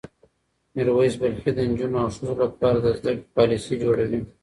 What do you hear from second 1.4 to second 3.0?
د نجونو او ښځو لپاره د